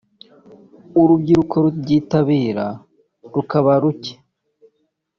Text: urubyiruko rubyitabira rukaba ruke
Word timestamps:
urubyiruko 1.01 1.55
rubyitabira 1.65 2.67
rukaba 3.33 3.73
ruke 3.81 4.13